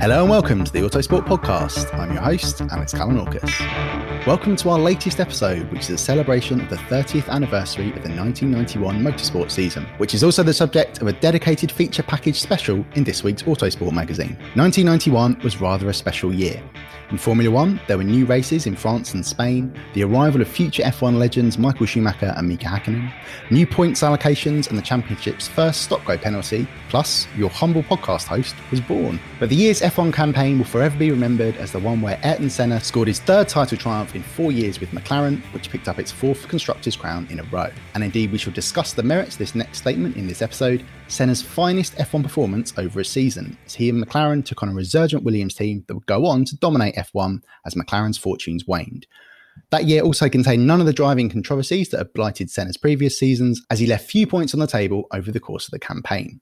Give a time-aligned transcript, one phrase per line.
[0.00, 1.92] Hello and welcome to the Autosport Podcast.
[1.98, 4.26] I'm your host, and it's Alex Kalinauckas.
[4.26, 8.10] Welcome to our latest episode, which is a celebration of the 30th anniversary of the
[8.10, 13.04] 1991 motorsport season, which is also the subject of a dedicated feature package special in
[13.04, 14.36] this week's Autosport magazine.
[14.54, 16.62] 1991 was rather a special year.
[17.10, 20.82] In Formula One, there were new races in France and Spain, the arrival of future
[20.82, 23.12] F1 legends Michael Schumacher and Mika Hakkinen,
[23.50, 28.54] new points allocations, and the championship's first stop go penalty, plus your humble podcast host
[28.70, 29.20] was born.
[29.38, 32.80] But the year's F1 campaign will forever be remembered as the one where Ayrton Senna
[32.80, 36.48] scored his third title triumph in four years with McLaren, which picked up its fourth
[36.48, 37.70] Constructors' crown in a row.
[37.94, 41.42] And indeed, we shall discuss the merits of this next statement in this episode Senna's
[41.42, 45.54] finest F1 performance over a season, as he and McLaren took on a resurgent Williams
[45.54, 49.06] team that would go on to dominate F1 as McLaren's fortunes waned.
[49.70, 53.62] That year also contained none of the driving controversies that had blighted Senna's previous seasons,
[53.70, 56.40] as he left few points on the table over the course of the campaign.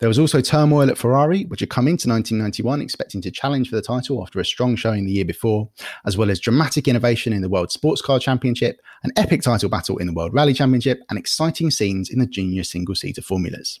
[0.00, 3.76] There was also turmoil at Ferrari, which had come into 1991 expecting to challenge for
[3.76, 5.70] the title after a strong showing the year before,
[6.04, 9.98] as well as dramatic innovation in the World Sports Car Championship, an epic title battle
[9.98, 13.78] in the World Rally Championship, and exciting scenes in the junior single seater formulas.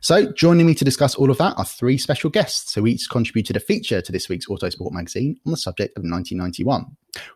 [0.00, 3.56] So, joining me to discuss all of that are three special guests who each contributed
[3.56, 6.84] a feature to this week's Autosport magazine on the subject of 1991.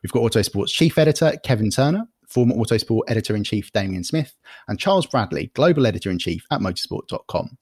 [0.02, 4.34] We've got Autosport's chief editor, Kevin Turner, former Autosport editor in chief, Damien Smith,
[4.68, 7.56] and Charles Bradley, global editor in chief at motorsport.com.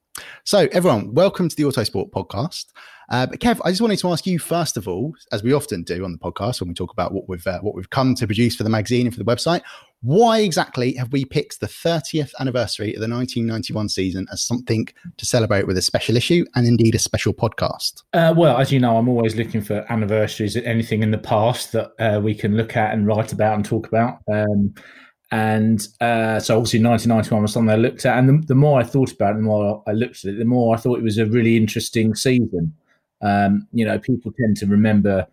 [0.44, 2.66] So, everyone, welcome to the Autosport podcast.
[3.08, 5.82] Uh, but Kev, I just wanted to ask you first of all, as we often
[5.82, 8.26] do on the podcast when we talk about what we've uh, what we've come to
[8.26, 9.62] produce for the magazine and for the website,
[10.04, 15.24] why exactly have we picked the 30th anniversary of the 1991 season as something to
[15.26, 18.02] celebrate with a special issue and indeed a special podcast?
[18.12, 21.92] Uh, well, as you know, I'm always looking for anniversaries, anything in the past that
[21.98, 24.18] uh, we can look at and write about and talk about.
[24.30, 24.74] Um,
[25.30, 28.18] and uh, so obviously 1991 was something I looked at.
[28.18, 30.44] And the, the, more I thought about it, the more I looked at it, the
[30.44, 32.74] more I thought it was a really interesting season.
[33.22, 35.26] Um, you know, people tend to remember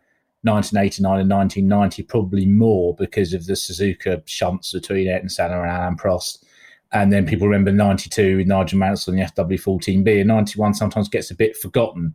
[0.44, 5.98] 1989 and 1990 probably more because of the Suzuka shunts between Ayrton Senna and Alain
[5.98, 6.44] Prost.
[6.94, 10.20] And then people remember 92 with Nigel Mansell and the FW14B.
[10.20, 12.14] And 91 sometimes gets a bit forgotten.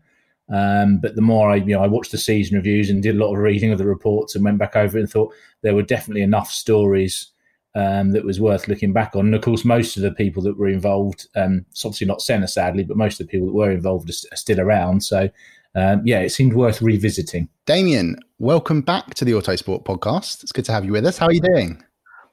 [0.49, 3.19] Um, but the more I, you know, I watched the season reviews and did a
[3.19, 5.83] lot of reading of the reports and went back over it and thought there were
[5.83, 7.33] definitely enough stories
[7.77, 9.27] um, that was worth looking back on.
[9.27, 12.49] And of course, most of the people that were involved, um, it's obviously not Senna,
[12.49, 15.05] sadly, but most of the people that were involved are, are still around.
[15.05, 15.29] So,
[15.75, 17.51] um, yeah, it seemed worth revisiting.
[17.67, 20.43] Damien, welcome back to the Autosport podcast.
[20.43, 21.19] It's good to have you with us.
[21.19, 21.85] How are you doing?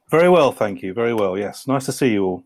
[0.10, 0.94] Very well, thank you.
[0.94, 1.38] Very well.
[1.38, 2.44] Yes, nice to see you all.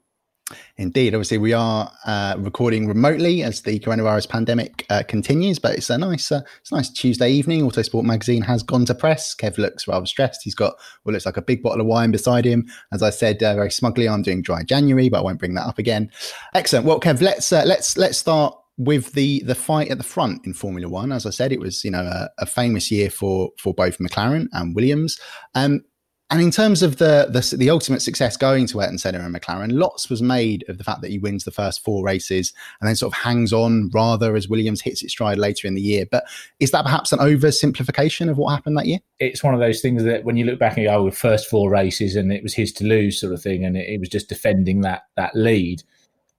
[0.78, 1.14] Indeed.
[1.14, 5.98] Obviously, we are uh, recording remotely as the coronavirus pandemic uh, continues, but it's a
[5.98, 7.68] nice, uh, it's a nice Tuesday evening.
[7.68, 9.36] Autosport magazine has gone to press.
[9.36, 10.42] Kev looks rather stressed.
[10.44, 12.68] He's got what looks like a big bottle of wine beside him.
[12.94, 15.68] As I said uh, very smugly, I'm doing dry January, but I won't bring that
[15.68, 16.12] up again.
[16.54, 16.86] Excellent.
[16.86, 20.54] Well, Kev, let's uh, let's let's start with the the fight at the front in
[20.54, 23.74] Formula One, as I said, it was you know a, a famous year for for
[23.74, 25.20] both McLaren and Williams.
[25.56, 25.82] Um,
[26.30, 29.72] and in terms of the, the, the ultimate success going to Ayrton Senna and McLaren,
[29.72, 32.52] lots was made of the fact that he wins the first four races
[32.82, 35.82] and then sort of hangs on rather as Williams hits its stride later in the
[35.82, 36.06] year.
[36.12, 36.26] But
[36.60, 39.00] is that perhaps an oversimplification of what happened that year?
[39.20, 41.70] It's one of those things that when you look back and go, oh, first four
[41.70, 44.28] races and it was his to lose sort of thing, and it, it was just
[44.28, 45.82] defending that that lead.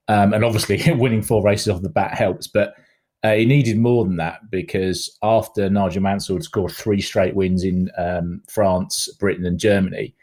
[0.07, 2.75] Um, and obviously, winning four races off the bat helps, but
[3.23, 7.63] uh, he needed more than that because after Nigel Mansell had scored three straight wins
[7.63, 10.15] in um, France, Britain, and Germany,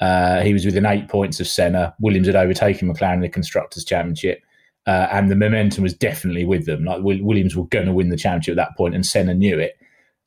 [0.00, 1.94] uh, he was within eight points of Senna.
[2.00, 4.42] Williams had overtaken McLaren in the Constructors' Championship,
[4.86, 6.84] uh, and the momentum was definitely with them.
[6.84, 9.76] Like Williams were going to win the championship at that point, and Senna knew it.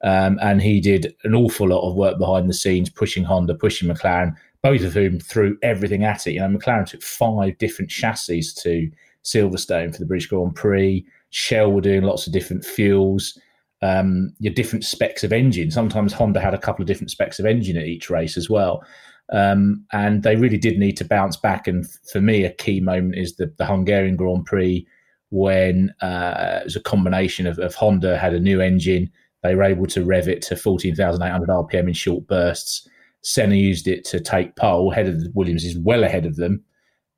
[0.04, 3.90] Um, and he did an awful lot of work behind the scenes, pushing Honda, pushing
[3.90, 6.34] McLaren, both of whom threw everything at it.
[6.34, 8.92] You know, McLaren took five different chassis to
[9.24, 11.06] Silverstone for the British Grand Prix.
[11.30, 13.38] Shell were doing lots of different fuels,
[13.82, 15.72] um, your different specs of engine.
[15.72, 18.84] Sometimes Honda had a couple of different specs of engine at each race as well.
[19.32, 21.68] Um, and they really did need to bounce back.
[21.68, 24.88] And for me, a key moment is the, the Hungarian Grand Prix
[25.30, 29.12] when uh, it was a combination of, of, Honda had a new engine.
[29.44, 32.88] They were able to rev it to 14,800 RPM in short bursts.
[33.22, 34.92] Senna used it to take pole.
[34.92, 36.64] Head of Williams is well ahead of them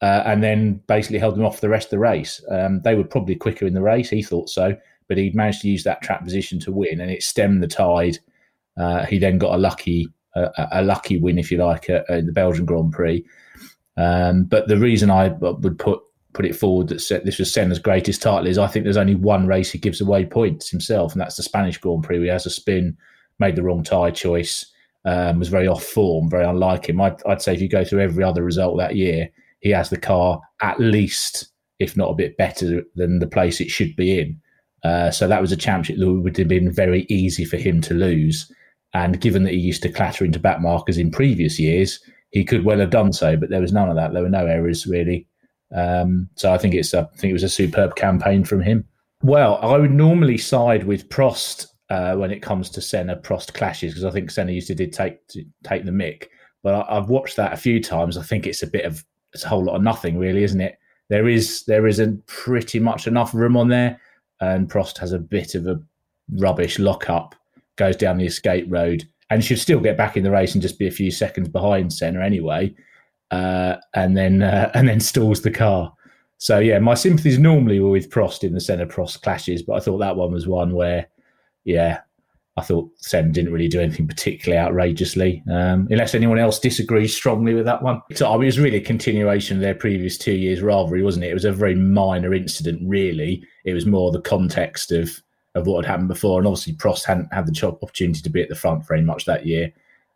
[0.02, 2.42] uh, and then basically held them off the rest of the race.
[2.50, 4.76] Um, they were probably quicker in the race, he thought so,
[5.08, 8.18] but he managed to use that trap position to win, and it stemmed the tide.
[8.78, 12.26] Uh, he then got a lucky a, a lucky win, if you like, at, at
[12.26, 13.26] the Belgian Grand Prix.
[13.98, 16.02] Um, but the reason I would put
[16.34, 19.48] put it forward that this was Senna's greatest title is I think there's only one
[19.48, 22.18] race he gives away points himself, and that's the Spanish Grand Prix.
[22.18, 22.98] Where he has a spin,
[23.40, 24.66] made the wrong tyre choice,
[25.06, 27.02] um, was very off form, very unlike him.
[27.02, 30.00] I'd, I'd, say if you go through every other result that year, he has the
[30.00, 31.48] car at least,
[31.80, 34.40] if not a bit better than the place it should be in.
[34.84, 37.94] Uh, so that was a championship that would have been very easy for him to
[37.94, 38.52] lose.
[38.94, 42.00] And given that he used to clatter into back markers in previous years,
[42.32, 44.14] he could well have done so, but there was none of that.
[44.14, 45.28] There were no errors really.
[45.76, 48.88] Um, so I think it's a, I think it was a superb campaign from him.
[49.22, 53.94] Well, I would normally side with Prost uh, when it comes to Senna Prost clashes
[53.94, 56.28] because I think Senna used to did take to take the mick.
[56.64, 58.18] But I, I've watched that a few times.
[58.18, 59.04] I think it's a bit of
[59.34, 60.78] it's a whole lot of nothing, really, isn't it?
[61.10, 64.00] There is there isn't pretty much enough room on there,
[64.42, 65.82] and Prost has a bit of a
[66.34, 67.36] rubbish lockup,
[67.76, 70.80] goes down the escape road, and should still get back in the race and just
[70.80, 72.74] be a few seconds behind Senna anyway,
[73.32, 75.94] uh, and then uh, and then stalls the car.
[76.38, 79.80] So yeah, my sympathies normally were with Prost in the Senna Prost clashes, but I
[79.82, 81.08] thought that one was one where,
[81.66, 82.00] yeah,
[82.60, 87.54] I thought Sen didn't really do anything particularly outrageously, um, unless anyone else disagrees strongly
[87.54, 88.02] with that one.
[88.14, 91.26] So I mean, it was really a continuation of their previous two years rivalry, wasn't
[91.26, 91.32] it?
[91.32, 93.44] It was a very minor incident, really.
[93.66, 95.22] It was more the context of
[95.56, 98.50] of what had happened before, and obviously Prost hadn't had the opportunity to be at
[98.50, 99.72] the front very much that year.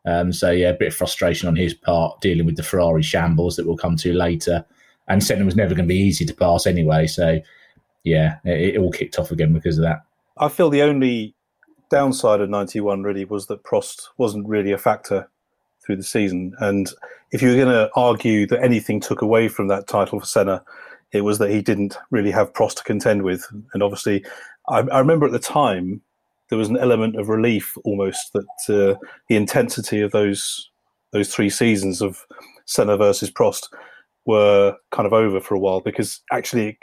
[0.05, 3.55] Um, so yeah, a bit of frustration on his part dealing with the Ferrari shambles
[3.55, 4.65] that we'll come to later.
[5.07, 7.07] And Senna was never going to be easy to pass anyway.
[7.07, 7.39] So
[8.03, 10.03] yeah, it, it all kicked off again because of that.
[10.37, 11.35] I feel the only
[11.93, 15.29] downside of 91 really was that Prost wasn't really a factor
[15.85, 16.55] through the season.
[16.59, 16.91] And
[17.31, 20.63] if you were going to argue that anything took away from that title for Senna,
[21.11, 23.45] it was that he didn't really have Prost to contend with.
[23.73, 24.25] And obviously,
[24.69, 26.01] I, I remember at the time
[26.49, 28.97] there was an element of relief almost that uh,
[29.29, 30.71] the intensity of those
[31.11, 32.25] those three seasons of
[32.65, 33.71] Senna versus Prost
[34.25, 36.77] were kind of over for a while because actually it,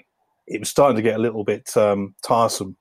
[0.47, 2.77] it was starting to get a little bit um, tiresome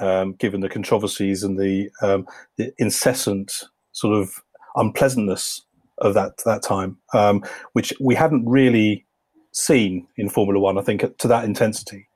[0.00, 4.42] um, given the controversies and the, um, the, incessant sort of
[4.76, 5.62] unpleasantness
[5.98, 9.06] of that that time, um, which we hadn't really
[9.52, 10.78] seen in Formula One.
[10.78, 12.08] I think to that intensity.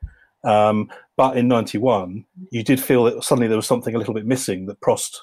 [0.44, 4.26] Um, but in '91, you did feel that suddenly there was something a little bit
[4.26, 4.66] missing.
[4.66, 5.18] That Prost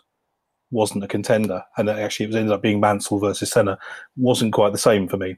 [0.71, 3.77] wasn't a contender, and that actually it was ended up being Mansell versus Senna.
[4.17, 5.37] wasn't quite the same for me.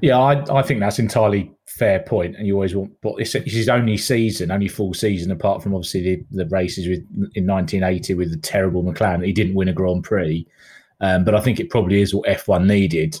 [0.00, 2.92] Yeah, I, I think that's entirely fair point, and you always want.
[3.00, 6.86] But it's, it's, his only season, only full season, apart from obviously the, the races
[6.88, 7.00] with
[7.34, 9.24] in 1980 with the terrible McLaren.
[9.24, 10.46] He didn't win a Grand Prix,
[11.00, 13.18] um, but I think it probably is what F1 needed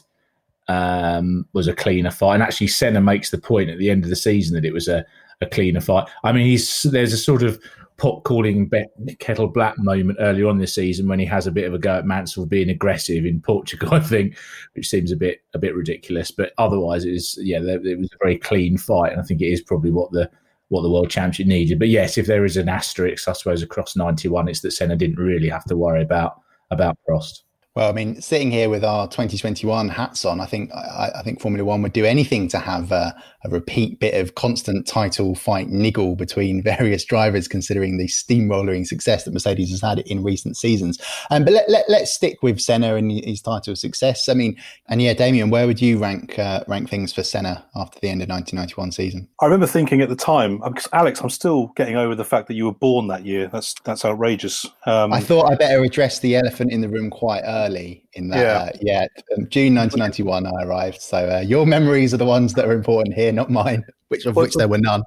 [0.68, 2.34] um, was a cleaner fight.
[2.34, 4.88] And actually, Senna makes the point at the end of the season that it was
[4.88, 5.04] a,
[5.40, 6.08] a cleaner fight.
[6.22, 7.60] I mean, he's there's a sort of
[8.00, 8.70] pot calling
[9.18, 11.96] kettle black moment earlier on this season when he has a bit of a go
[11.96, 14.38] at Mansell being aggressive in Portugal, I think,
[14.72, 16.30] which seems a bit a bit ridiculous.
[16.30, 19.52] But otherwise, it was yeah, it was a very clean fight, and I think it
[19.52, 20.30] is probably what the
[20.68, 21.78] what the world championship needed.
[21.78, 24.96] But yes, if there is an asterisk, I suppose across ninety one, it's that Senna
[24.96, 26.40] didn't really have to worry about
[26.70, 27.42] about Prost.
[27.80, 31.40] Well, I mean, sitting here with our 2021 hats on, I think I, I think
[31.40, 35.70] Formula One would do anything to have a, a, repeat bit of constant title fight
[35.70, 41.00] niggle between various drivers, considering the steamrolling success that Mercedes has had in recent seasons.
[41.30, 44.28] Um, but let, let, let's stick with Senna and his title success.
[44.28, 44.58] I mean,
[44.90, 48.20] and yeah, Damien, where would you rank uh, rank things for Senna after the end
[48.20, 49.26] of 1991 season?
[49.40, 50.60] I remember thinking at the time,
[50.92, 53.46] Alex, I'm still getting over the fact that you were born that year.
[53.46, 54.66] That's that's outrageous.
[54.84, 58.28] Um, I thought I better address the elephant in the room quite early early in
[58.28, 58.38] that.
[58.38, 61.00] Yeah, uh, yeah um, June 1991, I arrived.
[61.00, 64.36] So uh, your memories are the ones that are important here, not mine, which of
[64.36, 65.02] well, which there were none.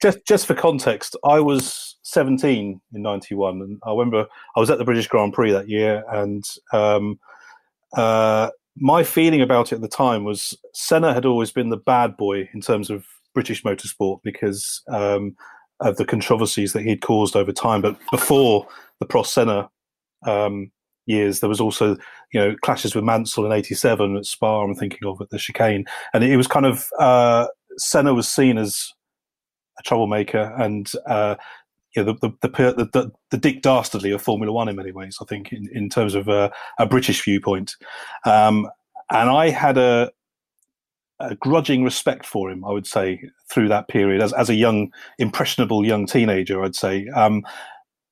[0.00, 4.78] Just, just for context, I was 17 in 91, and I remember I was at
[4.78, 7.18] the British Grand Prix that year, and um,
[7.96, 12.16] uh, my feeling about it at the time was Senna had always been the bad
[12.16, 15.36] boy in terms of British motorsport because um,
[15.80, 17.82] of the controversies that he'd caused over time.
[17.82, 18.68] But before
[19.00, 19.68] the Prost Senna
[20.26, 20.70] um,
[21.08, 21.40] years.
[21.40, 21.96] There was also,
[22.32, 24.62] you know, clashes with Mansell in '87 at Spa.
[24.62, 27.46] I'm thinking of at the chicane, and it was kind of uh,
[27.76, 28.92] Senna was seen as
[29.78, 30.90] a troublemaker and.
[31.06, 31.36] Uh,
[31.96, 35.16] you know, the, the, the, the, the Dick Dastardly of Formula One in many ways,
[35.22, 37.76] I think, in, in terms of uh, a British viewpoint.
[38.26, 38.68] Um,
[39.10, 40.12] and I had a,
[41.20, 44.92] a grudging respect for him, I would say, through that period as, as a young,
[45.18, 47.08] impressionable young teenager, I'd say.
[47.08, 47.44] Um,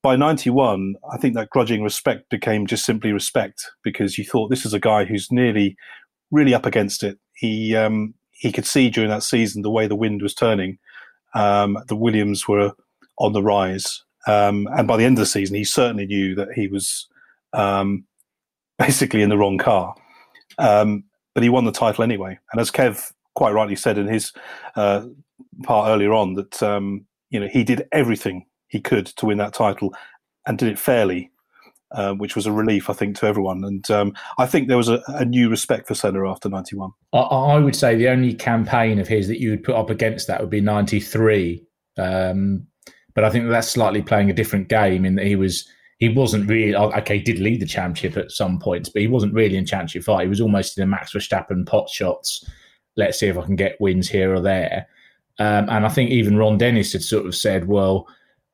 [0.06, 4.64] by 91, I think that grudging respect became just simply respect because you thought this
[4.64, 5.76] is a guy who's nearly
[6.30, 7.18] really up against it.
[7.34, 10.78] He um, he could see during that season the way the wind was turning.
[11.34, 12.70] Um, the Williams were
[13.18, 16.52] on the rise, um, and by the end of the season, he certainly knew that
[16.54, 17.08] he was
[17.52, 18.04] um,
[18.78, 19.92] basically in the wrong car.
[20.56, 21.02] Um,
[21.34, 24.32] but he won the title anyway, and as Kev quite rightly said in his
[24.76, 25.04] uh,
[25.64, 29.54] part earlier on, that um, you know he did everything he could to win that
[29.54, 29.94] title
[30.46, 31.30] and did it fairly,
[31.92, 33.64] uh, which was a relief, I think, to everyone.
[33.64, 36.90] And um, I think there was a, a, new respect for Senna after 91.
[37.12, 40.26] I, I, would say the only campaign of his that you would put up against
[40.28, 41.64] that would be 93.
[41.98, 42.66] Um,
[43.14, 45.66] but I think that's slightly playing a different game in that he was.
[45.98, 47.16] He wasn't really okay.
[47.16, 50.24] He did lead the championship at some points, but he wasn't really in championship fight.
[50.24, 52.44] He was almost in a Max Verstappen pot shots.
[52.98, 54.86] Let's see if I can get wins here or there.
[55.38, 58.06] Um, and I think even Ron Dennis had sort of said, "Well,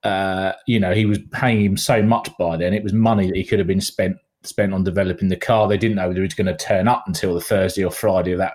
[0.02, 2.74] uh, you know, he was paying him so much by then.
[2.74, 5.68] It was money that he could have been spent spent on developing the car.
[5.68, 8.32] They didn't know whether he was going to turn up until the Thursday or Friday
[8.32, 8.54] of that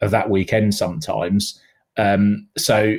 [0.00, 0.74] of that weekend.
[0.74, 1.60] Sometimes,
[1.96, 2.96] um, so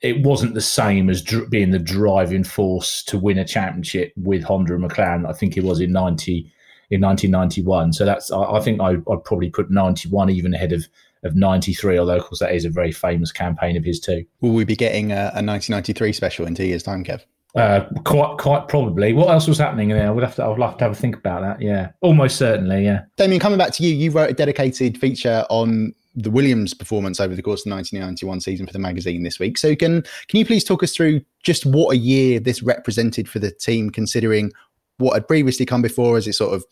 [0.00, 4.44] it wasn't the same as dr- being the driving force to win a championship with
[4.44, 5.28] Honda and McLaren.
[5.28, 6.52] I think it was in ninety
[6.90, 7.92] in nineteen ninety one.
[7.92, 10.86] So that's I, I think I, would probably put ninety one even ahead of
[11.22, 14.24] of 93, although of course that is a very famous campaign of his too.
[14.40, 17.20] Will we be getting a, a 1993 special in two years' time, Kev?
[17.56, 19.12] Uh, quite, quite probably.
[19.12, 20.06] What else was happening there?
[20.06, 20.44] I would have to.
[20.44, 21.60] I would have to have a think about that.
[21.60, 22.84] Yeah, almost certainly.
[22.84, 23.02] Yeah.
[23.16, 27.34] Damien, coming back to you, you wrote a dedicated feature on the Williams performance over
[27.34, 29.58] the course of the 1991 season for the magazine this week.
[29.58, 33.38] So can can you please talk us through just what a year this represented for
[33.38, 34.52] the team, considering
[34.98, 36.64] what had previously come before as it sort of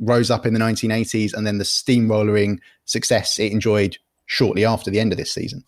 [0.00, 5.00] rose up in the 1980s and then the steamrollering success it enjoyed shortly after the
[5.00, 5.64] end of this season?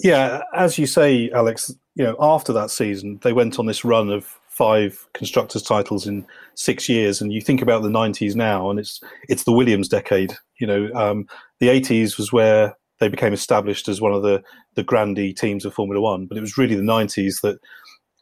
[0.00, 4.10] Yeah, as you say, Alex, you know, after that season, they went on this run
[4.10, 7.20] of five constructors titles in six years.
[7.20, 10.34] And you think about the '90s now, and it's it's the Williams decade.
[10.58, 11.26] You know, um,
[11.60, 14.42] the '80s was where they became established as one of the
[14.74, 17.58] the grandee teams of Formula One, but it was really the '90s that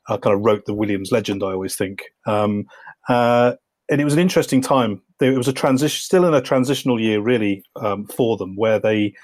[0.09, 1.43] uh, kind of wrote the Williams legend.
[1.43, 2.67] I always think, um,
[3.09, 3.55] uh,
[3.89, 5.03] and it was an interesting time.
[5.21, 9.15] It was a transition, still in a transitional year, really, um, for them, where they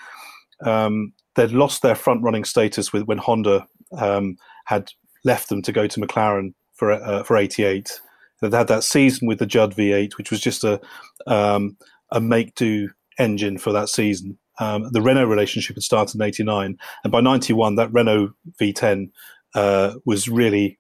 [0.65, 3.67] um, they'd lost their front running status with when Honda
[3.97, 4.91] um, had
[5.25, 8.01] left them to go to McLaren for uh, for 88.
[8.41, 10.81] They'd had that season with the Judd V8, which was just a
[11.27, 11.77] um,
[12.11, 14.39] a make do engine for that season.
[14.59, 19.11] Um, the Renault relationship had started in 89, and by 91, that Renault V10
[19.55, 20.79] uh, was really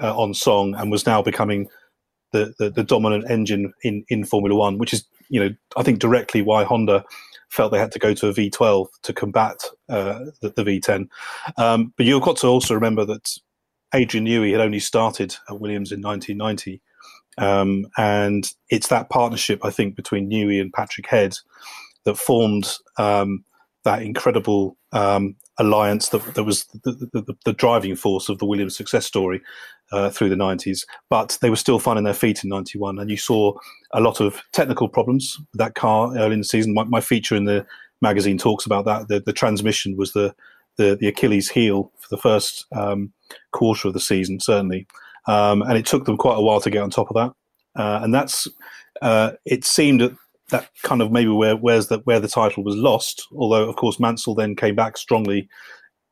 [0.00, 1.68] uh, on song and was now becoming
[2.32, 5.98] the, the, the dominant engine in, in Formula One, which is you know I think
[5.98, 7.04] directly why Honda
[7.50, 11.08] felt they had to go to a V12 to combat uh, the, the, V10.
[11.58, 13.36] Um, but you've got to also remember that
[13.92, 16.80] Adrian Newey had only started at Williams in 1990.
[17.38, 21.34] Um, and it's that partnership, I think, between Newey and Patrick Head
[22.04, 23.44] that formed um,
[23.84, 28.76] that incredible um, alliance that, that was the, the, the, driving force of the Williams
[28.76, 29.40] success story
[29.92, 30.84] uh, through the 90s.
[31.08, 32.98] But they were still finding their feet in 91.
[32.98, 33.54] And you saw
[33.92, 36.74] a lot of technical problems with that car early in the season.
[36.74, 37.66] My, my feature in the
[38.00, 39.08] magazine talks about that.
[39.08, 40.34] The, the transmission was the,
[40.76, 43.12] the, the, Achilles heel for the first um,
[43.52, 44.86] quarter of the season, certainly.
[45.26, 47.80] Um, and it took them quite a while to get on top of that.
[47.80, 48.48] uh, and that's
[49.02, 50.12] uh, it seemed that
[50.50, 53.26] that kind of maybe where where's the where the title was lost.
[53.34, 55.48] Although of course Mansell then came back strongly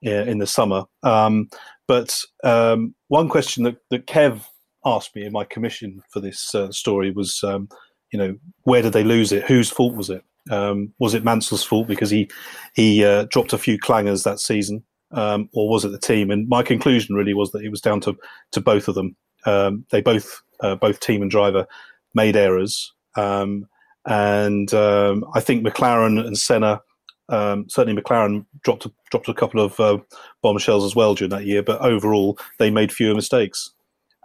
[0.06, 0.84] uh, in the summer.
[1.02, 1.48] Um,
[1.88, 4.42] but um, one question that, that Kev
[4.84, 7.68] asked me in my commission for this uh, story was, um,
[8.12, 9.44] you know, where did they lose it?
[9.44, 10.22] Whose fault was it?
[10.50, 12.30] Um, was it Mansell's fault because he
[12.74, 16.30] he uh, dropped a few clangers that season, um, or was it the team?
[16.30, 18.16] And my conclusion really was that it was down to
[18.52, 19.16] to both of them.
[19.44, 21.66] Um, they both uh, both team and driver
[22.14, 23.68] made errors, um,
[24.06, 26.80] and um, I think McLaren and Senna.
[27.28, 29.98] Um, certainly, McLaren dropped a, dropped a couple of uh,
[30.42, 33.70] bombshells as well during that year, but overall they made fewer mistakes,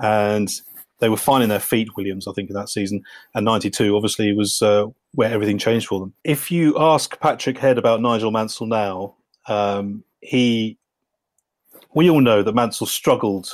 [0.02, 0.50] and
[1.00, 1.96] they were finding their feet.
[1.98, 3.04] Williams, I think, in that season,
[3.36, 6.14] and '92 obviously was uh, where everything changed for them.
[6.24, 9.16] If you ask Patrick Head about Nigel Mansell now,
[9.48, 10.78] um, he,
[11.94, 13.50] we all know that Mansell struggled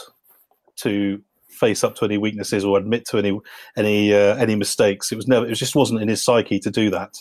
[0.77, 1.21] to
[1.59, 3.37] face up to any weaknesses or admit to any
[3.75, 5.11] any uh, any mistakes.
[5.11, 5.45] It was never.
[5.47, 7.15] It just wasn't in his psyche to do that.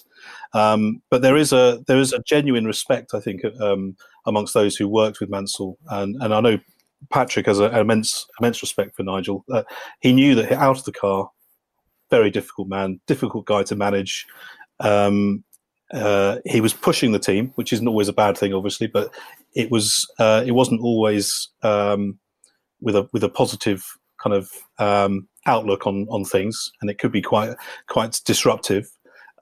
[0.53, 4.77] Um, but there is a there is a genuine respect, I think, um, amongst those
[4.77, 6.59] who worked with Mansell, and and I know
[7.11, 9.45] Patrick has an immense immense respect for Nigel.
[9.51, 9.63] Uh,
[10.01, 11.31] he knew that out of the car,
[12.11, 14.27] very difficult man, difficult guy to manage.
[14.81, 15.45] Um,
[15.93, 19.13] uh, he was pushing the team, which isn't always a bad thing, obviously, but
[19.55, 22.19] it was uh, it wasn't always um,
[22.81, 23.85] with a with a positive
[24.23, 27.55] kind of um, outlook on on things, and it could be quite
[27.89, 28.91] quite disruptive.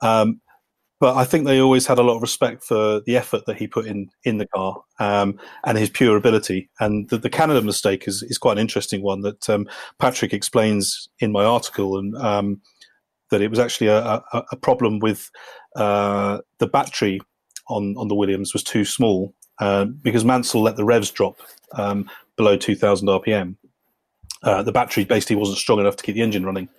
[0.01, 0.41] Um,
[0.99, 3.67] but I think they always had a lot of respect for the effort that he
[3.67, 6.69] put in in the car um, and his pure ability.
[6.79, 9.67] And the, the, Canada mistake is, is quite an interesting one that um,
[9.99, 12.61] Patrick explains in my article, and um,
[13.29, 15.29] that it was actually a, a, a problem with
[15.75, 17.19] uh, the battery
[17.67, 21.39] on on the Williams was too small uh, because Mansell let the revs drop
[21.73, 23.55] um, below 2,000 RPM.
[24.43, 26.69] Uh, the battery basically wasn't strong enough to keep the engine running.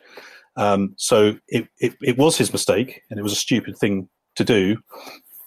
[0.57, 4.45] Um, so it, it, it, was his mistake, and it was a stupid thing to
[4.45, 4.77] do.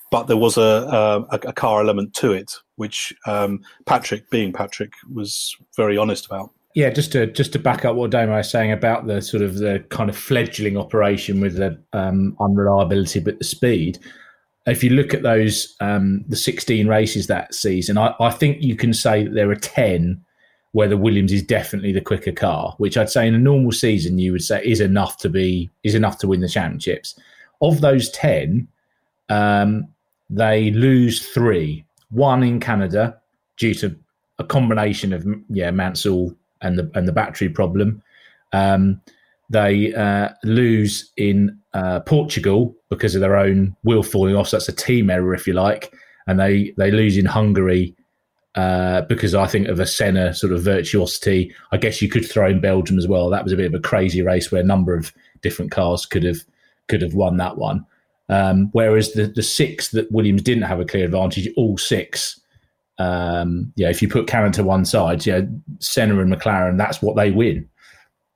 [0.09, 4.93] But there was a, a, a car element to it, which um, Patrick, being Patrick,
[5.13, 6.51] was very honest about.
[6.73, 9.57] Yeah, just to just to back up what Damo was saying about the sort of
[9.57, 13.99] the kind of fledgling operation with the um, unreliability, but the speed.
[14.65, 18.75] If you look at those um, the 16 races that season, I, I think you
[18.75, 20.23] can say that there are 10
[20.73, 24.19] where the Williams is definitely the quicker car, which I'd say in a normal season
[24.19, 27.19] you would say is enough to be is enough to win the championships.
[27.61, 28.67] Of those ten,
[29.29, 29.87] um,
[30.29, 31.85] they lose three.
[32.09, 33.17] One in Canada
[33.57, 33.95] due to
[34.39, 38.01] a combination of yeah Mansell and the and the battery problem.
[38.53, 39.01] Um,
[39.49, 44.47] they uh, lose in uh, Portugal because of their own wheel falling off.
[44.47, 45.93] So that's a team error, if you like.
[46.27, 47.95] And they they lose in Hungary
[48.55, 51.53] uh, because I think of a Senna sort of virtuosity.
[51.71, 53.29] I guess you could throw in Belgium as well.
[53.29, 56.23] That was a bit of a crazy race where a number of different cars could
[56.23, 56.39] have
[56.87, 57.85] could have won that one.
[58.29, 62.39] Um, whereas the the six that Williams didn't have a clear advantage, all six.
[62.97, 65.41] Um, yeah, if you put Cannon to one side, yeah,
[65.79, 67.67] Senna and McLaren, that's what they win.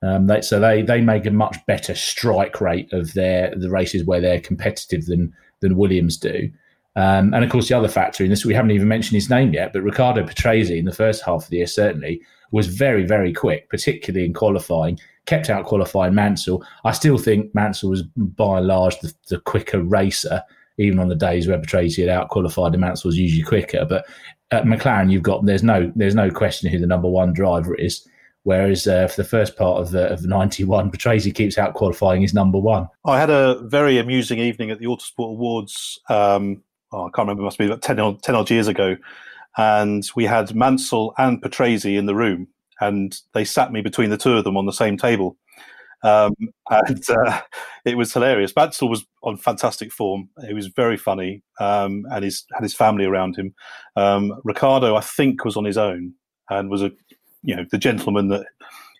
[0.02, 4.04] Um, they, so they they make a much better strike rate of their the races
[4.04, 6.50] where they're competitive than than Williams do.
[6.96, 9.52] Um, and of course, the other factor in this, we haven't even mentioned his name
[9.52, 13.34] yet, but Riccardo Patrese in the first half of the year certainly was very, very
[13.34, 16.64] quick, particularly in qualifying, kept out qualifying Mansell.
[16.84, 20.42] I still think Mansell was by and large the, the quicker racer,
[20.78, 23.84] even on the days where Patrese had out qualified and Mansell was usually quicker.
[23.84, 24.06] But
[24.50, 28.06] at McLaren, you've got there's no there's no question who the number one driver is.
[28.44, 32.32] Whereas uh, for the first part of, the, of 91, Patrese keeps out qualifying his
[32.32, 32.86] number one.
[33.04, 36.62] I had a very amusing evening at the Autosport Awards um,
[36.96, 38.96] oh, I can't remember, it must be about 10, odd, 10 odd years ago.
[39.58, 42.48] And we had Mansell and Patrese in the room,
[42.80, 45.36] and they sat me between the two of them on the same table.
[46.02, 46.34] Um,
[46.70, 47.40] and uh,
[47.84, 48.54] it was hilarious.
[48.56, 50.28] Mansell was on fantastic form.
[50.46, 53.54] He was very funny, um, and he's had his family around him.
[53.96, 56.14] Um, Riccardo, I think, was on his own
[56.50, 56.92] and was a,
[57.42, 58.46] you know, the gentleman that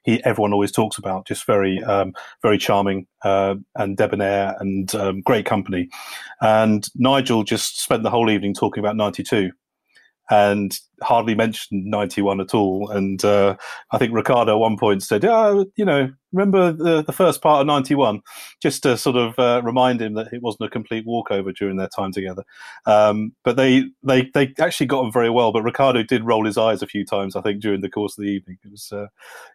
[0.07, 1.27] he everyone always talks about.
[1.27, 5.91] Just very um, very charming uh, and debonair and um, great company.
[6.41, 9.51] And Nigel just spent the whole evening talking about '92
[10.31, 12.91] and hardly mentioned 91 at all.
[12.91, 13.57] And uh,
[13.93, 17.61] I think Riccardo at one point said, "Oh, you know, remember the, the first part
[17.61, 18.23] of 91?"
[18.61, 21.89] Just to sort of uh, remind him that it wasn't a complete walkover during their
[21.89, 22.45] time together.
[22.87, 25.53] Um, but they, they they actually got on very well.
[25.53, 28.25] But Riccardo did roll his eyes a few times, I think, during the course of
[28.25, 28.59] the evening.
[28.65, 29.07] It was uh,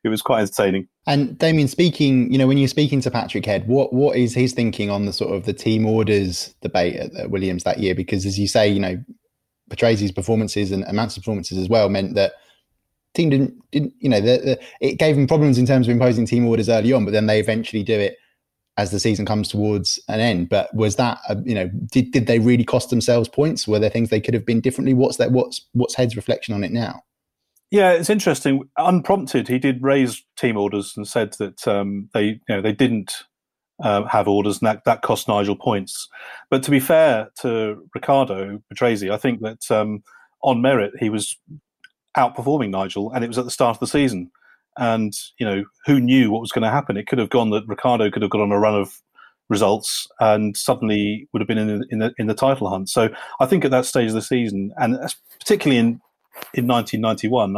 [0.04, 0.88] it was quite entertaining.
[1.08, 4.54] And Damien, speaking, you know, when you're speaking to Patrick Head, what what is his
[4.54, 7.96] thinking on the sort of the team orders debate at, at Williams that year?
[7.96, 9.04] Because as you say, you know,
[9.72, 12.34] Patrese's performances and, and performances as well meant that
[13.14, 16.26] team didn't didn't you know the, the, it gave them problems in terms of imposing
[16.26, 18.18] team orders early on, but then they eventually do it
[18.78, 20.50] as the season comes towards an end.
[20.50, 23.68] But was that uh, you know did did they really cost themselves points?
[23.68, 24.94] Were there things they could have been differently?
[24.94, 25.32] What's that?
[25.32, 27.04] What's what's Head's reflection on it now?
[27.72, 28.68] Yeah, it's interesting.
[28.78, 33.24] Unprompted, he did raise team orders and said that um, they you know they didn't
[33.82, 36.08] uh, have orders, and that, that cost Nigel points.
[36.50, 40.04] But to be fair to Riccardo Patrese, I think that um,
[40.44, 41.38] on merit he was
[42.18, 44.32] outperforming Nigel, and it was at the start of the season.
[44.78, 46.98] And you know, who knew what was going to happen?
[46.98, 49.02] It could have gone that Riccardo could have got on a run of
[49.50, 52.88] results and suddenly would have been in the, in the, in the title hunt.
[52.88, 53.10] So
[53.42, 54.98] I think at that stage of the season, and
[55.40, 56.02] particularly in
[56.54, 57.56] in 1991,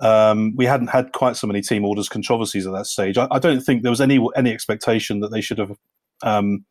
[0.00, 3.16] um, we hadn't had quite so many team orders controversies at that stage.
[3.16, 5.76] I, I, don't think there was any any expectation that they should have
[6.22, 6.64] um,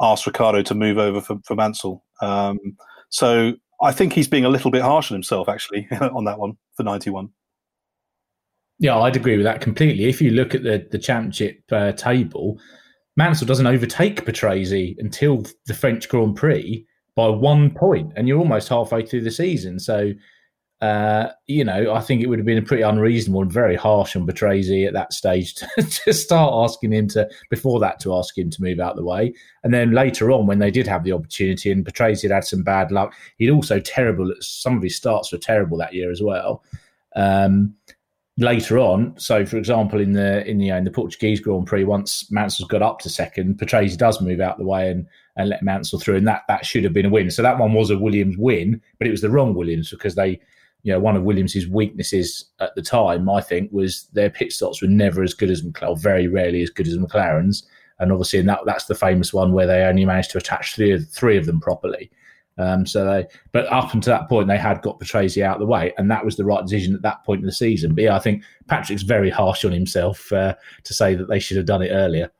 [0.00, 2.02] asked Riccardo to move over for, for Mansell.
[2.20, 2.58] Um,
[3.10, 6.56] so I think he's being a little bit harsh on himself, actually, on that one
[6.76, 7.28] for 91.
[8.78, 10.06] Yeah, I'd agree with that completely.
[10.06, 12.58] If you look at the, the championship uh, table,
[13.16, 18.68] Mansell doesn't overtake Patrese until the French Grand Prix by one point, and you're almost
[18.68, 19.78] halfway through the season.
[19.78, 20.12] So
[20.82, 24.16] uh, you know, I think it would have been a pretty unreasonable and very harsh
[24.16, 28.36] on Patrese at that stage to, to, start asking him to, before that, to ask
[28.36, 29.32] him to move out the way.
[29.62, 32.64] And then later on, when they did have the opportunity and Patrese had had some
[32.64, 36.64] bad luck, he'd also terrible, some of his starts were terrible that year as well.
[37.14, 37.76] Um,
[38.36, 42.28] later on, so for example, in the in the, in the Portuguese Grand Prix, once
[42.28, 46.00] Mansell's got up to second, Patrese does move out the way and and let Mansell
[46.00, 47.30] through, and that that should have been a win.
[47.30, 50.40] So that one was a Williams win, but it was the wrong Williams because they
[50.82, 54.82] you know, one of Williams's weaknesses at the time, I think, was their pit stops
[54.82, 57.66] were never as good as McLaren, very rarely as good as McLaren's.
[58.00, 60.90] And obviously, in that that's the famous one where they only managed to attach three
[60.90, 62.10] of, three of them properly.
[62.58, 65.66] Um, so they, but up until that point, they had got Patrese out of the
[65.66, 67.94] way, and that was the right decision at that point in the season.
[67.94, 71.56] But yeah, I think Patrick's very harsh on himself uh, to say that they should
[71.56, 72.30] have done it earlier.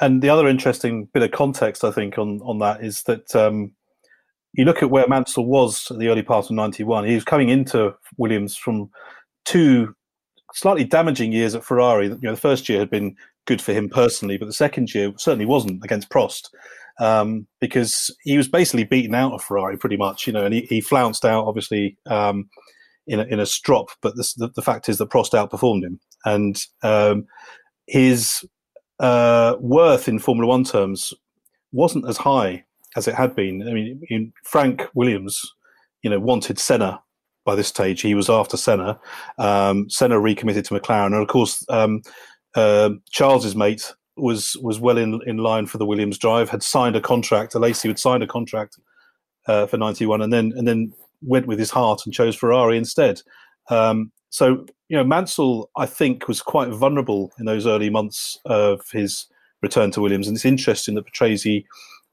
[0.00, 3.72] And the other interesting bit of context, I think, on on that is that um,
[4.52, 7.48] you look at where Mansell was at the early part of 91, he was coming
[7.48, 8.90] into Williams from
[9.44, 9.94] two
[10.54, 12.06] slightly damaging years at Ferrari.
[12.06, 15.12] You know, the first year had been good for him personally, but the second year
[15.16, 16.48] certainly wasn't against Prost
[17.00, 20.62] um, because he was basically beaten out of Ferrari pretty much, you know, and he,
[20.62, 22.48] he flounced out obviously um,
[23.06, 26.00] in, a, in a strop, but this, the, the, fact is that Prost outperformed him.
[26.24, 27.26] And um,
[27.86, 28.44] his
[28.98, 31.14] uh, worth in Formula One terms
[31.72, 32.64] wasn't as high
[32.96, 33.66] as it had been.
[33.68, 35.40] I mean, Frank Williams,
[36.02, 37.00] you know, wanted Senna
[37.44, 38.02] by this stage.
[38.02, 38.98] He was after Senna.
[39.38, 42.02] Um, Senna recommitted to McLaren, and of course, um,
[42.54, 46.50] uh, Charles's mate was was well in in line for the Williams drive.
[46.50, 47.54] Had signed a contract.
[47.54, 48.78] Alesi had signed a contract
[49.46, 52.76] uh, for ninety one, and then and then went with his heart and chose Ferrari
[52.76, 53.22] instead.
[53.70, 58.82] Um, so you know, Mansell, I think, was quite vulnerable in those early months of
[58.90, 59.26] his
[59.62, 61.64] return to Williams, and it's interesting that Patrese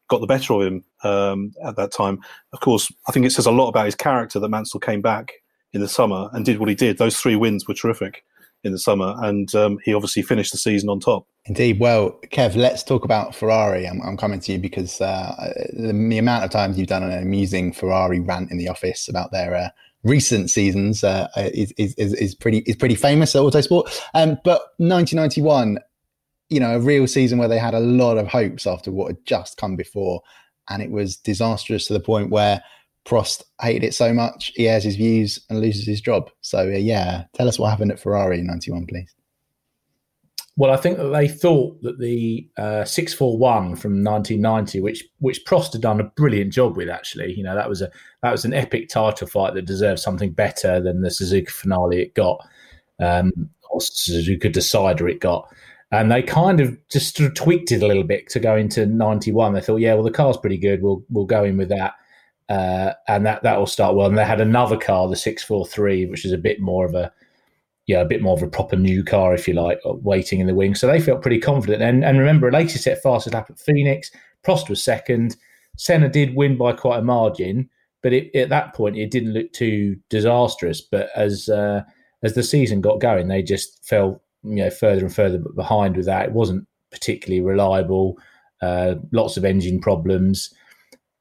[0.08, 2.20] got the better of him um, at that time.
[2.54, 5.34] Of course, I think it says a lot about his character that Mansell came back
[5.74, 6.98] in the summer and did what he did.
[6.98, 8.24] Those three wins were terrific
[8.64, 11.28] in the summer, and um, he obviously finished the season on top.
[11.46, 11.80] Indeed.
[11.80, 13.88] Well, Kev, let's talk about Ferrari.
[13.88, 17.12] I'm, I'm coming to you because uh, the, the, amount of times you've done an
[17.22, 19.70] amusing Ferrari rant in the office about their uh,
[20.04, 23.96] recent seasons uh, is, is, is, pretty is pretty famous at Autosport.
[24.16, 25.78] Um, but 1991
[26.50, 29.26] you know, a real season where they had a lot of hopes after what had
[29.26, 30.22] just come before.
[30.70, 32.62] And it was disastrous to the point where
[33.06, 36.30] Prost hated it so much, he airs his views and loses his job.
[36.42, 39.14] So, uh, yeah, tell us what happened at Ferrari in 91, please.
[40.58, 45.74] Well, I think that they thought that the uh, 641 from 1990, which which Prost
[45.74, 47.92] had done a brilliant job with, actually, you know, that was a
[48.24, 52.16] that was an epic title fight that deserved something better than the Suzuka finale it
[52.16, 52.40] got,
[53.02, 55.54] um, or Suzuka decider it got
[55.92, 58.86] and they kind of just sort of tweaked it a little bit to go into
[58.86, 60.82] 91 they thought yeah well the car's pretty good.
[60.82, 61.94] We'll we'll go in with that.
[62.48, 64.08] Uh, and that that will start well.
[64.08, 67.12] And they had another car the 643 which is a bit more of a
[67.88, 70.56] yeah a bit more of a proper new car if you like waiting in the
[70.56, 71.82] wing so they felt pretty confident.
[71.82, 74.12] And and remember Alesi set fastest lap at Phoenix.
[74.44, 75.38] Prost was second.
[75.78, 77.70] Senna did win by quite a margin
[78.02, 80.80] but it, at that point it didn't look too disastrous.
[80.80, 81.82] But as uh,
[82.24, 86.06] as the season got going they just fell you know further and further behind with
[86.06, 86.28] that.
[86.28, 88.18] It wasn't particularly reliable.
[88.62, 90.54] Uh, lots of engine problems,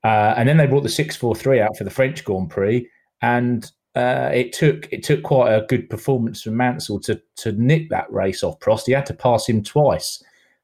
[0.05, 2.89] uh, and then they brought the six four three out for the French Grand Prix,
[3.23, 7.91] and uh, it took it took quite a good performance from Mansell to to nick
[7.91, 8.87] that race off Prost.
[8.87, 10.23] He had to pass him twice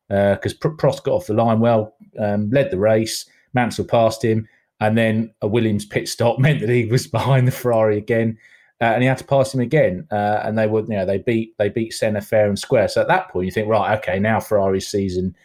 [0.09, 3.27] because uh, Prost got off the line well, um, led the race.
[3.55, 4.49] Mansell passed him,
[4.81, 8.39] and then a Williams pit stop meant that he was behind the Ferrari again.
[8.81, 10.07] Uh, and he had to pass him again.
[10.11, 12.89] Uh, and they would, you know, they beat they beat Senna fair and square.
[12.89, 15.37] So at that point, you think, right, okay, now Ferrari's season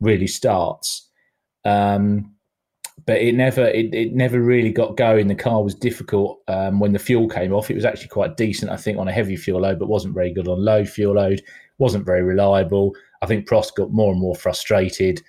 [0.00, 1.08] really starts.
[1.64, 2.34] Um,
[3.06, 5.26] but it never it, it never really got going.
[5.26, 7.70] The car was difficult um, when the fuel came off.
[7.70, 10.32] It was actually quite decent, I think, on a heavy fuel load, but wasn't very
[10.32, 11.42] good on low fuel load.
[11.78, 12.92] wasn't very reliable.
[13.22, 15.22] I think Prost got more and more frustrated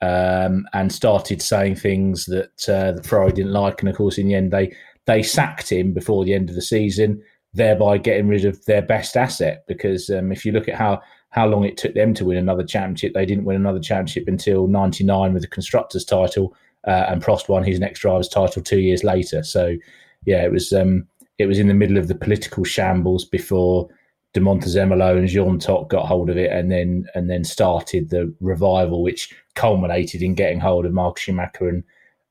[0.00, 3.80] um, and started saying things that uh, the Ferrari didn't like.
[3.80, 4.74] And of course, in the end, they
[5.06, 7.22] they sacked him before the end of the season,
[7.54, 9.64] thereby getting rid of their best asset.
[9.66, 12.64] Because um, if you look at how how long it took them to win another
[12.64, 16.54] championship, they didn't win another championship until '99 with the constructors' title,
[16.86, 19.42] uh, and Prost won his next driver's title two years later.
[19.42, 19.76] So,
[20.24, 21.06] yeah, it was um,
[21.38, 23.88] it was in the middle of the political shambles before
[24.34, 28.32] De Montezemolo and Jean Todt got hold of it, and then and then started the
[28.40, 31.84] revival, which culminated in getting hold of Mark Schumacher and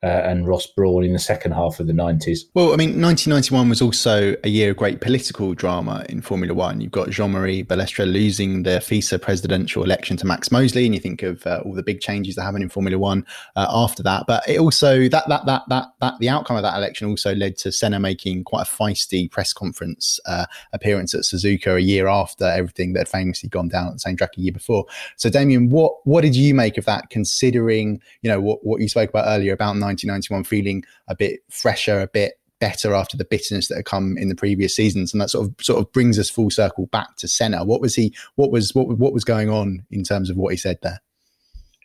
[0.04, 2.40] uh, and Ross Brawn in the second half of the 90s.
[2.54, 6.82] Well, I mean, 1991 was also a year of great political drama in Formula One.
[6.82, 11.02] You've got Jean Marie Balestre losing the FISA presidential election to Max Mosley, and you
[11.02, 14.26] think of uh, all the big changes that happened in Formula One uh, after that.
[14.28, 17.58] But it also, that, that, that, that, that, the outcome of that election also led
[17.58, 22.46] to Senna making quite a feisty press conference uh, appearance at Suzuka a year after
[22.46, 24.86] everything that had famously gone down at the same track a year before.
[25.18, 28.90] So, Damien, what, what did you make of that, considering, you know, what, what you
[28.90, 33.68] spoke about earlier about 1991 feeling a bit fresher, a bit better after the bitterness
[33.68, 36.30] that had come in the previous seasons, and that sort of sort of brings us
[36.30, 37.66] full circle back to Senna.
[37.66, 38.16] What was he?
[38.36, 41.02] What was what what was going on in terms of what he said there?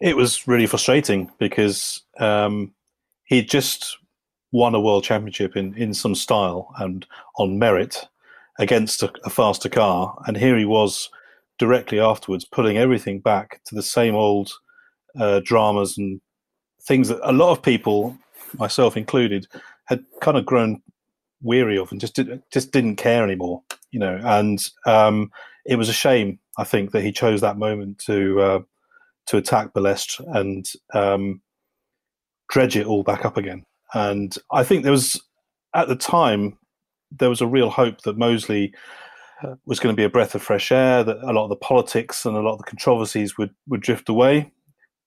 [0.01, 2.75] It was really frustrating because um,
[3.25, 3.97] he just
[4.53, 7.07] won a world championship in in some style and
[7.38, 8.07] on merit
[8.59, 11.11] against a, a faster car, and here he was
[11.59, 14.53] directly afterwards pulling everything back to the same old
[15.19, 16.21] uh, dramas and
[16.87, 18.16] things that a lot of people,
[18.59, 19.46] myself included,
[19.87, 20.83] had kind of grown
[21.42, 23.62] weary of and just did, just didn't care anymore.
[23.90, 25.31] You know, and um,
[25.64, 26.38] it was a shame.
[26.59, 28.61] I think that he chose that moment to uh,
[29.27, 31.40] to attack Balestre and um,
[32.51, 33.64] dredge it all back up again.
[33.94, 35.20] And I think there was
[35.75, 36.59] at the time
[37.11, 38.75] there was a real hope that Mosley
[39.66, 42.25] was going to be a breath of fresh air, that a lot of the politics
[42.25, 44.51] and a lot of the controversies would, would drift away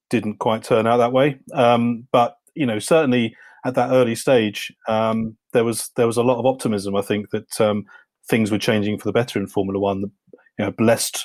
[0.09, 1.39] didn't quite turn out that way.
[1.53, 6.23] Um, but you know, certainly at that early stage, um, there was there was a
[6.23, 6.95] lot of optimism.
[6.95, 7.85] I think that um,
[8.27, 10.11] things were changing for the better in Formula One.
[10.57, 11.23] You know, Balestre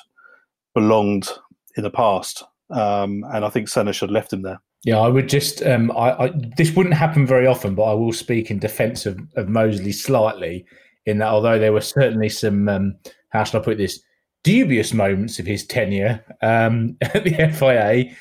[0.75, 1.29] belonged
[1.77, 4.61] in the past, um, and I think Senna should have left him there.
[4.85, 5.62] Yeah, I would just.
[5.62, 9.18] Um, I, I, this wouldn't happen very often, but I will speak in defence of,
[9.37, 10.66] of Mosley slightly.
[11.07, 12.97] In that, although there were certainly some, um,
[13.29, 14.01] how should I put this,
[14.44, 18.14] dubious moments of his tenure at the FIA,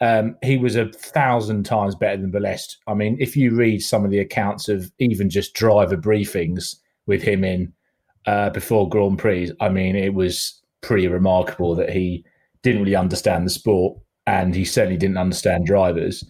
[0.00, 2.76] um, he was a thousand times better than Balestre.
[2.86, 7.22] I mean, if you read some of the accounts of even just driver briefings with
[7.22, 7.72] him in
[8.26, 12.24] uh, before Grand Prix, I mean, it was pretty remarkable that he
[12.62, 16.24] didn't really understand the sport and he certainly didn't understand drivers.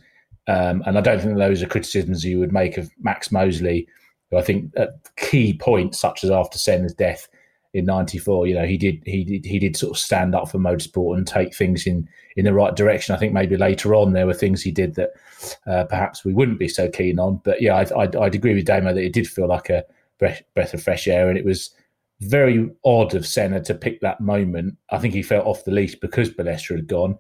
[0.49, 3.87] Um, and I don't think those are criticisms you would make of Max Mosley,
[4.31, 7.29] who I think at key points, such as after Senna's death,
[7.73, 8.47] in '94.
[8.47, 11.27] You know, he did he did he did sort of stand up for motorsport and
[11.27, 13.15] take things in in the right direction.
[13.15, 15.11] I think maybe later on there were things he did that
[15.67, 17.41] uh, perhaps we wouldn't be so keen on.
[17.45, 19.85] But yeah, I, would I'd agree with Damo that it did feel like a
[20.19, 21.71] breath, breath of fresh air, and it was
[22.21, 24.77] very odd of Senna to pick that moment.
[24.91, 27.19] I think he felt off the leash because Balestre had gone.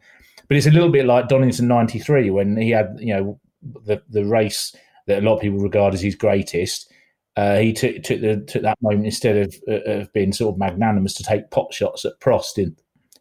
[0.48, 3.40] But it's a little bit like Donington '93 when he had you know
[3.84, 4.74] the the race
[5.06, 6.92] that a lot of people regard as his greatest
[7.36, 10.58] uh, he took took, the, took that moment instead of uh, of being sort of
[10.58, 12.76] magnanimous to take pot shots at Prost in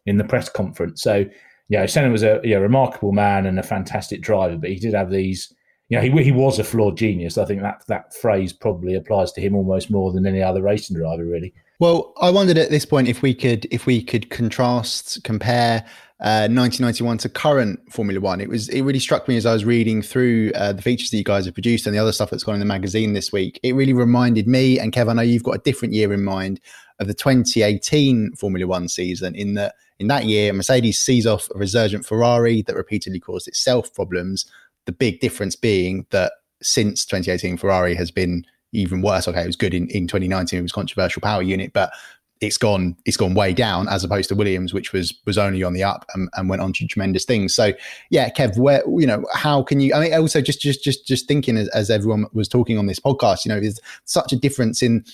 [0.06, 1.02] in the press conference.
[1.02, 1.26] So
[1.68, 5.54] yeah, Senna was a remarkable man and a fantastic driver, but he did have these.
[5.88, 7.38] You know, he he was a flawed genius.
[7.38, 10.96] I think that that phrase probably applies to him almost more than any other racing
[10.96, 11.52] driver, really.
[11.78, 15.84] Well, I wondered at this point if we could if we could contrast, compare
[16.20, 18.40] 1991 uh, to current Formula One.
[18.40, 21.16] It was it really struck me as I was reading through uh, the features that
[21.16, 23.58] you guys have produced and the other stuff that's gone in the magazine this week.
[23.62, 25.08] It really reminded me and Kev.
[25.08, 26.60] I know you've got a different year in mind
[26.98, 29.34] of the 2018 Formula One season.
[29.34, 33.92] In that in that year, Mercedes sees off a resurgent Ferrari that repeatedly caused itself
[33.94, 34.44] problems.
[34.86, 39.26] The big difference being that since 2018, Ferrari has been even worse.
[39.26, 40.58] Okay, it was good in, in 2019.
[40.58, 41.92] It was controversial power unit, but
[42.40, 45.74] it's gone it's gone way down as opposed to Williams, which was was only on
[45.74, 47.54] the up and, and, went on to tremendous things.
[47.54, 47.72] So
[48.10, 49.94] yeah, Kev, where you know how can you?
[49.94, 52.98] I mean, also just just just just thinking as, as everyone was talking on this
[52.98, 55.04] podcast, you know, there's such a difference in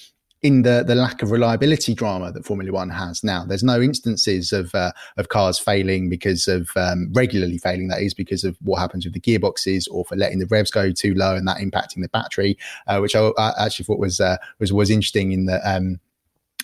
[0.43, 3.45] in the the lack of reliability drama that Formula One has now.
[3.45, 7.89] There's no instances of uh, of cars failing because of um, regularly failing.
[7.89, 10.93] That is because of what happens with the gearboxes or for letting the revs go
[10.93, 14.37] too low and that impacting the battery, uh, which I, I, actually thought was uh,
[14.61, 15.99] was was interesting in the um,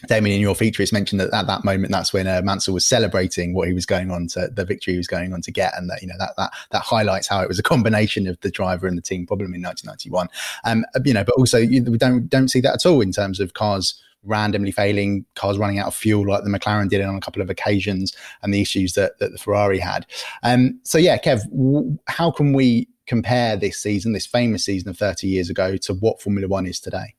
[0.07, 2.87] Damien, in your feature, it's mentioned that at that moment, that's when uh, Mansell was
[2.87, 5.73] celebrating what he was going on to the victory he was going on to get,
[5.77, 8.51] and that you know that that that highlights how it was a combination of the
[8.51, 10.29] driver and the team problem in 1991.
[10.65, 13.41] Um, you know, but also you, we don't don't see that at all in terms
[13.41, 17.21] of cars randomly failing, cars running out of fuel like the McLaren did on a
[17.21, 20.07] couple of occasions, and the issues that, that the Ferrari had.
[20.43, 24.97] Um, so yeah, Kev, w- how can we compare this season, this famous season of
[24.97, 27.15] 30 years ago, to what Formula One is today?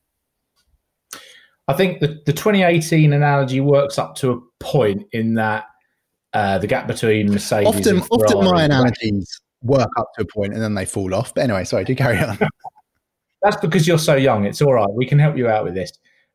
[1.66, 5.64] I think the, the 2018 analogy works up to a point in that
[6.34, 10.62] uh, the gap between Mercedes often, often my analogies work up to a point and
[10.62, 11.32] then they fall off.
[11.34, 12.38] But anyway, sorry, do carry on.
[13.42, 14.44] That's because you're so young.
[14.44, 14.90] It's all right.
[14.92, 15.92] We can help you out with this.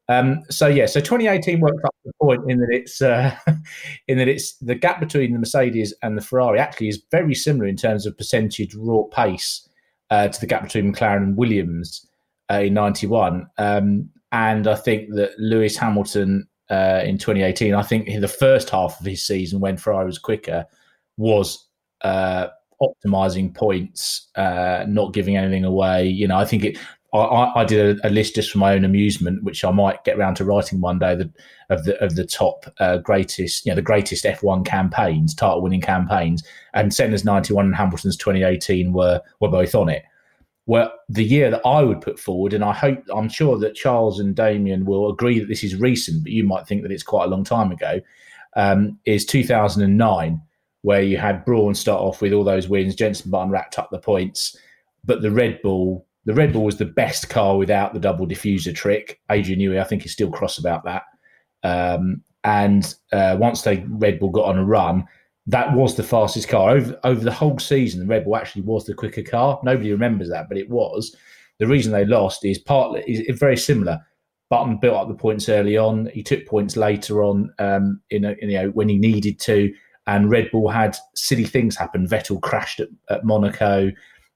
[0.10, 3.36] Um, so yeah, so 2018 works up to the point in that it's uh,
[4.08, 7.68] in that it's the gap between the Mercedes and the Ferrari actually is very similar
[7.68, 9.70] in terms of percentage raw pace
[10.10, 12.08] uh, to the gap between McLaren and Williams
[12.52, 13.48] uh, in '91.
[13.60, 18.70] Um, and I think that Lewis Hamilton uh, in 2018, I think in the first
[18.70, 20.66] half of his season when Ferrari was quicker,
[21.18, 21.68] was
[22.02, 22.48] uh,
[22.82, 26.08] optimizing points, uh, not giving anything away.
[26.08, 26.78] You know, I think it.
[27.12, 30.16] I, I did a, a, list just for my own amusement, which I might get
[30.16, 31.16] around to writing one day.
[31.16, 31.32] The,
[31.72, 35.82] of the of the top uh, greatest, you know, the greatest F1 campaigns, title winning
[35.82, 36.44] campaigns,
[36.76, 40.04] and Senna's 91 and Hamilton's 2018 were were both on it.
[40.70, 44.20] Well, the year that I would put forward, and I hope, I'm sure that Charles
[44.20, 47.26] and Damien will agree that this is recent, but you might think that it's quite
[47.26, 48.00] a long time ago,
[48.56, 50.40] um, is 2009,
[50.84, 52.94] where you had Brawn start off with all those wins.
[52.94, 54.56] Jenson Button racked up the points,
[55.04, 58.76] but the Red Bull, the Red Bull was the best car without the double diffuser
[58.76, 59.20] trick.
[59.32, 61.02] Adrian Newey, I think, is still cross about that.
[61.64, 65.08] Um, and uh, once they Red Bull got on a run,
[65.50, 68.02] that was the fastest car over over the whole season.
[68.02, 69.60] The Red Bull actually was the quicker car.
[69.64, 71.16] Nobody remembers that, but it was.
[71.58, 74.00] The reason they lost is partly is very similar.
[74.52, 76.10] Button built up the points early on.
[76.14, 79.74] He took points later on, um, in, a, in you know when he needed to.
[80.06, 82.08] And Red Bull had silly things happen.
[82.08, 83.92] Vettel crashed at, at Monaco.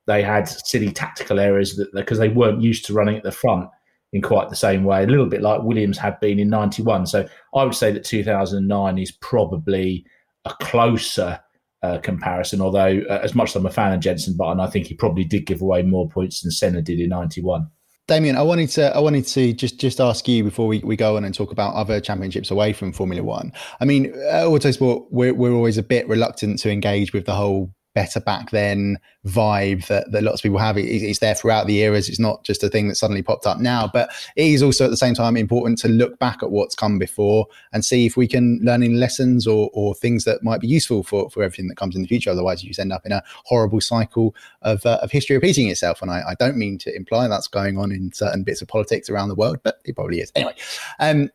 [0.08, 3.70] They had silly tactical errors because they weren't used to running at the front
[4.14, 5.04] in quite the same way.
[5.04, 7.06] A little bit like Williams had been in '91.
[7.06, 10.06] So I would say that 2009 is probably
[10.46, 11.40] a closer
[11.82, 12.62] uh, comparison.
[12.62, 15.24] Although, uh, as much as I'm a fan of Jenson Button, I think he probably
[15.24, 17.68] did give away more points than Senna did in '91.
[18.08, 21.16] Damien, I wanted to I wanted to just just ask you before we, we go
[21.16, 23.54] on and talk about other championships away from Formula One.
[23.80, 28.20] I mean, Autosport, we're we're always a bit reluctant to engage with the whole better
[28.20, 30.78] back then vibe that, that lots of people have.
[30.78, 32.10] It, it's there throughout the eras.
[32.10, 34.90] It's not just a thing that suddenly popped up now, but it is also at
[34.90, 38.28] the same time important to look back at what's come before and see if we
[38.28, 41.78] can learn any lessons or, or things that might be useful for, for everything that
[41.78, 42.30] comes in the future.
[42.30, 46.02] Otherwise, you just end up in a horrible cycle of, uh, of history repeating itself.
[46.02, 49.10] And I, I, don't mean to imply that's going on in certain bits of politics
[49.10, 50.32] around the world, but it probably is.
[50.36, 50.56] Anyway,
[51.00, 51.30] um,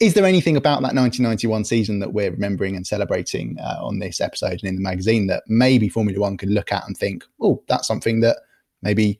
[0.00, 4.20] is there anything about that 1991 season that we're remembering and celebrating uh, on this
[4.20, 7.62] episode and in the magazine that maybe Formula One could look at and think, oh,
[7.68, 8.36] that's something that
[8.82, 9.18] maybe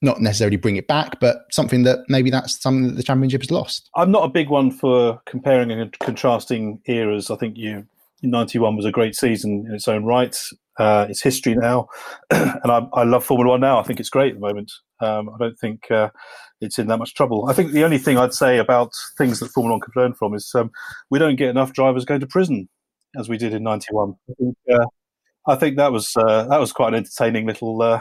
[0.00, 3.50] not necessarily bring it back, but something that maybe that's something that the championship has
[3.50, 3.88] lost?
[3.94, 7.30] I'm not a big one for comparing and contrasting eras.
[7.30, 7.86] I think you
[8.22, 10.36] 91 was a great season in its own right.
[10.78, 11.86] Uh, it's history now,
[12.30, 13.78] and I, I, love Formula One now.
[13.78, 14.72] I think it's great at the moment.
[15.00, 16.08] Um, I don't think uh,
[16.62, 17.46] it's in that much trouble.
[17.48, 20.32] I think the only thing I'd say about things that Formula One could learn from
[20.32, 20.70] is um,
[21.10, 22.68] we don't get enough drivers going to prison
[23.18, 24.14] as we did in '91.
[24.30, 24.86] I think, uh,
[25.48, 28.00] I think that was uh, that was quite an entertaining little uh,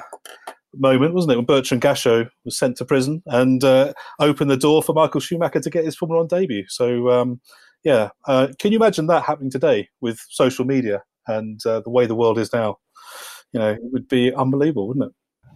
[0.75, 1.37] moment, wasn't it?
[1.37, 5.59] When Bertrand Gachot was sent to prison and uh, opened the door for Michael Schumacher
[5.59, 6.65] to get his Formula One debut.
[6.67, 7.41] So, um,
[7.83, 12.15] yeah, uh, can you imagine that happening today with social media and the way the
[12.15, 12.77] world is now?
[13.53, 15.11] You know, it would be unbelievable, wouldn't it?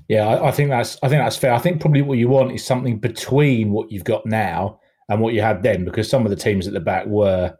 [0.07, 1.53] Yeah, I, I, think that's I think that's fair.
[1.53, 5.33] I think probably what you want is something between what you've got now and what
[5.33, 7.55] you had then, because some of the teams at the back were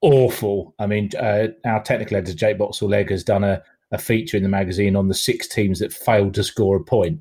[0.00, 0.74] awful.
[0.78, 3.62] I mean, uh, our technical editor Jake Boxall-Legge has done a,
[3.92, 7.20] a feature in the magazine on the six teams that failed to score a point,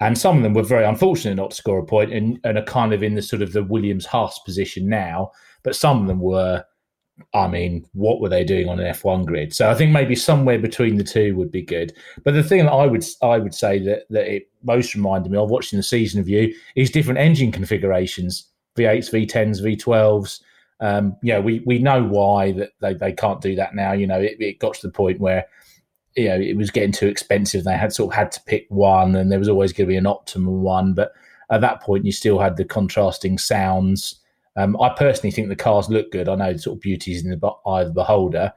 [0.00, 2.64] and some of them were very unfortunate not to score a point and, and are
[2.64, 5.30] kind of in the sort of the Williams Haas position now.
[5.62, 6.64] But some of them were
[7.34, 9.54] I mean, what were they doing on an F1 grid?
[9.54, 11.92] So I think maybe somewhere between the two would be good.
[12.24, 15.38] But the thing that I would I would say that that it most reminded me
[15.38, 20.40] of watching the season review is different engine configurations: V8s, V10s, V12s.
[20.80, 23.92] Um, yeah, we we know why that they, they can't do that now.
[23.92, 25.46] You know, it, it got to the point where
[26.16, 27.64] you know it was getting too expensive.
[27.64, 29.96] They had sort of had to pick one, and there was always going to be
[29.96, 30.94] an optimum one.
[30.94, 31.12] But
[31.50, 34.19] at that point, you still had the contrasting sounds
[34.56, 36.28] um, I personally think the cars look good.
[36.28, 38.52] I know sort of beauty is in the eye of the beholder.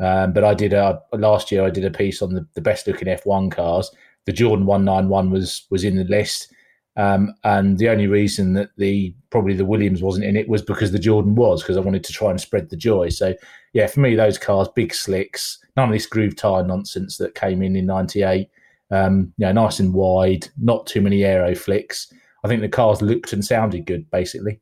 [0.00, 1.64] Um, but I did a, last year.
[1.64, 3.90] I did a piece on the, the best looking F1 cars.
[4.26, 6.52] The Jordan 191 was was in the list,
[6.96, 10.92] Um, and the only reason that the probably the Williams wasn't in it was because
[10.92, 13.10] the Jordan was because I wanted to try and spread the joy.
[13.10, 13.34] So
[13.72, 17.62] yeah, for me, those cars, big slicks, none of this groove tire nonsense that came
[17.62, 18.48] in in '98.
[18.90, 22.12] Um, you know, nice and wide, not too many aero flicks.
[22.44, 24.60] I think the cars looked and sounded good, basically.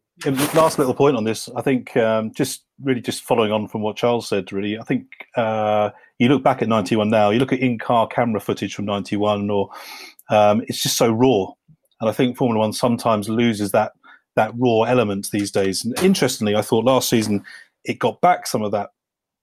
[0.54, 3.96] Last little point on this, I think um, just really just following on from what
[3.96, 4.52] Charles said.
[4.52, 5.06] Really, I think
[5.36, 9.50] uh, you look back at '91 now, you look at in-car camera footage from '91,
[9.50, 9.70] or
[10.30, 11.52] um, it's just so raw
[12.02, 13.92] and I think Formula One sometimes loses that
[14.34, 15.84] that raw element these days.
[15.84, 17.44] And interestingly, I thought last season
[17.84, 18.90] it got back some of that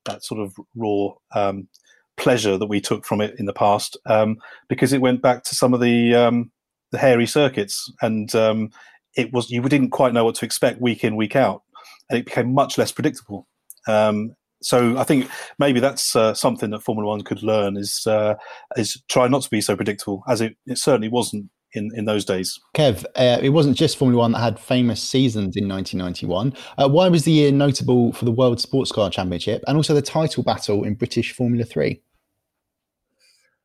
[0.05, 1.69] that sort of raw um,
[2.17, 5.55] pleasure that we took from it in the past um, because it went back to
[5.55, 6.51] some of the um,
[6.91, 8.71] the hairy circuits and um,
[9.15, 11.63] it was you didn't quite know what to expect week in week out
[12.09, 13.47] and it became much less predictable.
[13.87, 18.35] Um, so I think maybe that's uh, something that Formula One could learn is uh,
[18.75, 22.25] is try not to be so predictable as it, it certainly wasn't in, in those
[22.25, 22.59] days.
[22.75, 26.53] Kev, uh, it wasn't just Formula One that had famous seasons in 1991.
[26.77, 30.01] Uh, why was the year notable for the World Sports Car Championship and also the
[30.01, 32.01] title battle in British Formula 3?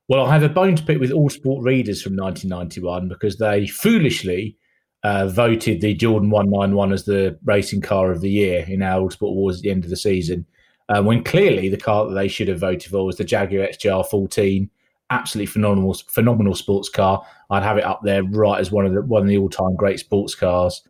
[0.06, 4.58] Well, I have a bone to pick with Autosport readers from 1991 because they foolishly
[5.04, 9.30] uh, voted the Jordan 191 as the racing car of the year in our Autosport
[9.30, 10.44] Awards at the end of the season.
[10.88, 14.06] Uh, when clearly the car that they should have voted for was the Jaguar XJR
[14.06, 14.68] 14
[15.10, 17.24] absolutely phenomenal, phenomenal sports car.
[17.50, 19.76] I'd have it up there right as one of the one of the all time
[19.76, 20.82] great sports cars.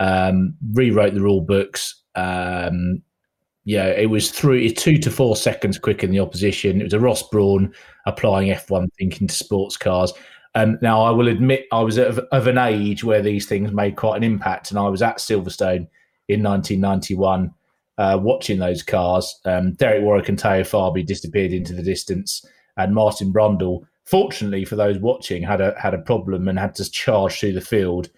[0.00, 2.02] Um, rewrote the rule books.
[2.14, 3.02] Um,
[3.64, 6.80] yeah, it was through two to four seconds quicker than the opposition.
[6.80, 7.72] It was a Ross Brawn
[8.06, 10.12] applying F1 thinking to sports cars.
[10.54, 13.96] Um, now, I will admit I was of, of, an age where these things made
[13.96, 15.88] quite an impact, and I was at Silverstone
[16.28, 17.52] in 1991
[17.98, 19.40] uh, watching those cars.
[19.44, 22.44] Um, Derek Warwick and Teo Fabi disappeared into the distance
[22.76, 26.90] and Martin Brundle, fortunately for those watching, had a had a problem and had to
[26.90, 28.08] charge through the field,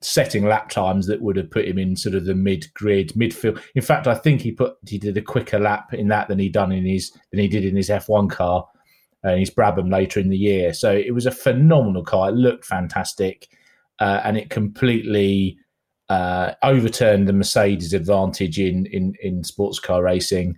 [0.00, 3.60] setting lap times that would have put him in sort of the mid grid midfield.
[3.74, 6.48] In fact, I think he put he did a quicker lap in that than he
[6.48, 8.66] done in his than he did in his F1 car
[9.30, 10.72] and his Brabham later in the year.
[10.72, 12.28] So it was a phenomenal car.
[12.28, 13.48] It looked fantastic,
[14.00, 15.58] uh, and it completely.
[16.08, 20.56] Uh, overturned the Mercedes advantage in, in in sports car racing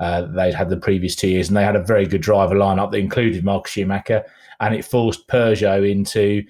[0.00, 2.90] uh, they'd had the previous two years, and they had a very good driver lineup
[2.90, 4.24] that included Mark Schumacher,
[4.58, 6.42] and it forced Peugeot into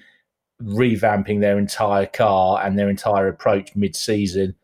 [0.63, 4.55] revamping their entire car and their entire approach mid-season.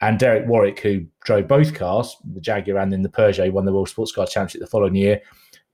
[0.00, 3.72] And Derek Warwick, who drove both cars, the Jaguar and then the Peugeot, won the
[3.72, 5.20] World Sports Car Championship the following year,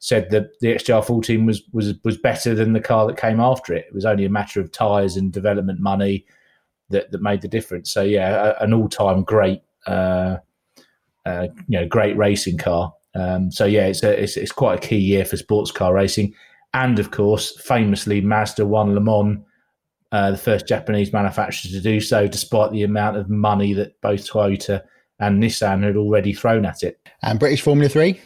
[0.01, 3.75] said that the XJR 14 was was was better than the car that came after
[3.75, 3.87] it.
[3.89, 6.25] It was only a matter of tyres and development money
[6.91, 7.91] that that made the difference.
[7.91, 10.39] So yeah, an all-time great uh,
[11.29, 12.93] uh, you know, great racing car.
[13.15, 16.35] Um, so yeah, it's, a, it's, it's quite a key year for sports car racing,
[16.75, 19.39] and of course, famously, Mazda won Le Mans,
[20.13, 24.27] uh, the first Japanese manufacturer to do so, despite the amount of money that both
[24.27, 24.83] Toyota
[25.19, 26.99] and Nissan had already thrown at it.
[27.23, 28.21] And British Formula Three.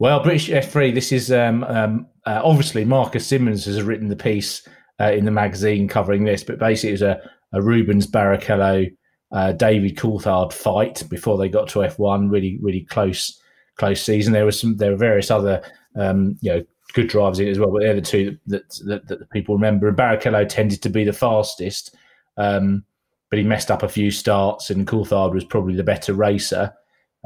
[0.00, 0.94] Well, British F3.
[0.94, 4.66] This is um, um, uh, obviously Marcus Simmons has written the piece
[5.00, 8.94] uh, in the magazine covering this, but basically it was a, a Rubens Barrichello
[9.32, 12.30] uh, David Coulthard fight before they got to F1.
[12.30, 13.40] Really, really close,
[13.76, 14.32] close season.
[14.32, 15.62] There was some, there were various other,
[15.96, 19.06] um, you know, good drivers in it as well, but they're the two that that,
[19.08, 19.88] that, that people remember.
[19.88, 21.96] And Barrichello tended to be the fastest,
[22.36, 22.84] um,
[23.30, 26.72] but he messed up a few starts, and Coulthard was probably the better racer.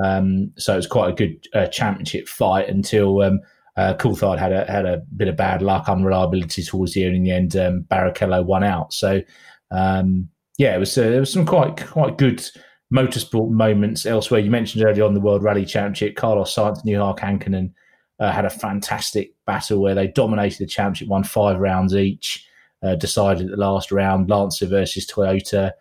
[0.02, 3.40] Um, so it was quite a good uh, championship fight until um,
[3.76, 7.16] uh, Coulthard had a had a bit of bad luck, unreliability towards the end.
[7.16, 8.92] In the end, um, Barrichello won out.
[8.92, 9.22] So
[9.70, 10.28] um,
[10.58, 12.44] yeah, it was uh, there was some quite quite good
[12.92, 14.40] motorsport moments elsewhere.
[14.40, 17.72] You mentioned earlier on the World Rally Championship, Carlos Sainz and Juha Kankkunen
[18.20, 22.46] uh, had a fantastic battle where they dominated the championship, won five rounds each,
[22.82, 25.72] uh, decided at the last round, Lancia versus Toyota.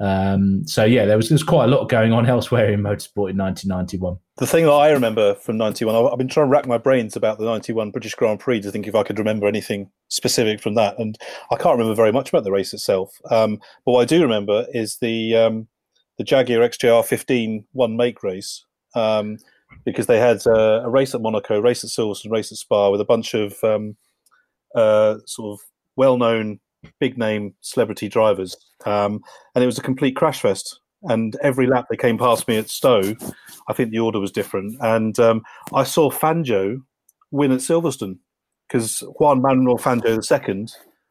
[0.00, 3.30] Um, so yeah, there was there was quite a lot going on elsewhere in motorsport
[3.30, 4.16] in 1991.
[4.36, 7.38] The thing that I remember from 91, I've been trying to rack my brains about
[7.38, 10.98] the 91 British Grand Prix to think if I could remember anything specific from that,
[10.98, 11.16] and
[11.52, 13.20] I can't remember very much about the race itself.
[13.30, 15.68] Um, but what I do remember is the um,
[16.18, 18.64] the Jaguar XJR 15 one make race.
[18.96, 19.38] Um,
[19.84, 23.00] because they had uh, a race at Monaco, race at Silverstone, race at Spa with
[23.00, 23.96] a bunch of um,
[24.74, 25.66] uh, sort of
[25.96, 26.60] well-known
[27.00, 28.56] big name celebrity drivers,
[28.86, 29.22] um,
[29.54, 30.80] and it was a complete crash fest.
[31.06, 33.14] And every lap they came past me at Stowe,
[33.68, 34.76] I think the order was different.
[34.80, 35.42] And um,
[35.74, 36.78] I saw Fangio
[37.30, 38.16] win at Silverstone
[38.68, 40.66] because Juan Manuel Fangio II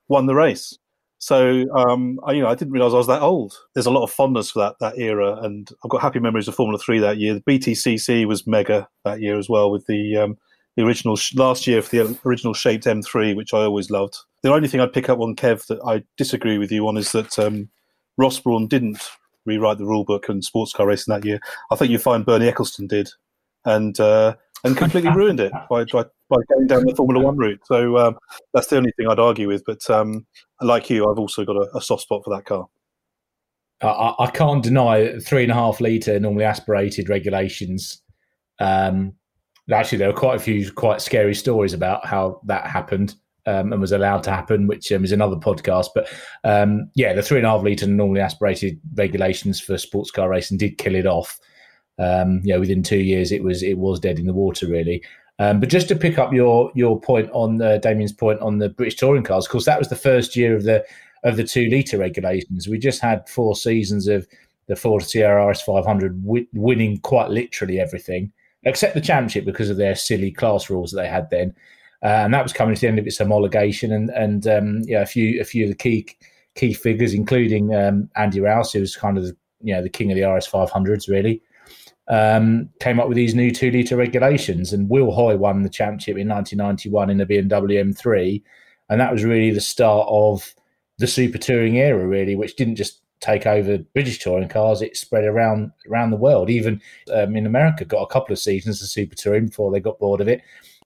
[0.07, 0.77] won the race.
[1.19, 3.53] So um, I, you know, I didn't realise I was that old.
[3.73, 6.55] There's a lot of fondness for that that era, and I've got happy memories of
[6.55, 7.35] Formula Three that year.
[7.35, 10.37] The BTCC was mega that year as well with the um,
[10.75, 14.17] the original last year for the original shaped M3, which I always loved.
[14.41, 17.11] The only thing I'd pick up on Kev that I disagree with you on is
[17.11, 17.69] that um,
[18.17, 18.99] Ross Brawn didn't
[19.45, 21.39] rewrite the rule book and sports car racing that year.
[21.71, 23.09] I think you find Bernie Ecclestone did,
[23.65, 27.61] and uh, and completely ruined it by, by, by going down the Formula One route.
[27.65, 28.17] So um,
[28.53, 29.63] that's the only thing I'd argue with.
[29.65, 30.25] But um,
[30.61, 32.67] like you, I've also got a, a soft spot for that car.
[33.81, 38.01] I, I, can't deny three and a half litre normally aspirated regulations.
[38.59, 39.13] Um,
[39.71, 43.81] actually, there are quite a few quite scary stories about how that happened um, and
[43.81, 45.89] was allowed to happen, which um, is another podcast.
[45.93, 46.07] But
[46.43, 50.57] um, yeah, the three and a half litre normally aspirated regulations for sports car racing
[50.57, 51.39] did kill it off.
[51.99, 55.03] Um, you know, within two years, it was it was dead in the water, really.
[55.39, 58.69] Um, but just to pick up your your point on uh, Damien's point on the
[58.69, 60.85] British touring cars, of course, that was the first year of the
[61.23, 62.67] of the two litre regulations.
[62.67, 64.27] We just had four seasons of
[64.67, 68.31] the Ford Sierra RS 500 wi- winning quite literally everything,
[68.65, 71.53] except the championship because of their silly class rules that they had then.
[72.03, 75.01] Uh, and that was coming to the end of its homologation, and and um, yeah,
[75.01, 76.05] a few a few of the key
[76.55, 80.11] key figures, including um, Andy Rouse, who was kind of the, you know the king
[80.11, 81.41] of the RS 500s, really,
[82.09, 84.73] um, came up with these new two litre regulations.
[84.73, 88.43] And Will Hoy won the championship in 1991 in the BMW M3,
[88.89, 90.53] and that was really the start of
[90.97, 95.23] the super touring era, really, which didn't just take over British touring cars; it spread
[95.23, 96.49] around around the world.
[96.49, 96.81] Even
[97.13, 100.21] um, in America, got a couple of seasons of super touring before they got bored
[100.21, 100.41] of it.